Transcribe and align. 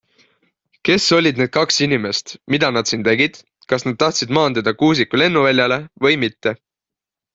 Kes 0.87 1.09
olid 1.17 1.41
need 1.41 1.51
kaks 1.57 1.75
inimest, 1.87 2.33
mida 2.55 2.69
nad 2.77 2.89
siin 2.91 3.05
tegid, 3.09 3.37
kas 3.73 3.85
nad 3.89 3.99
tahtsid 4.05 4.33
maanduda 4.39 4.75
Kuusiku 4.81 5.21
lennuväljale 5.23 5.79
või 6.07 6.19
mitte. 6.25 6.57